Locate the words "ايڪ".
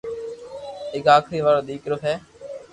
0.93-1.05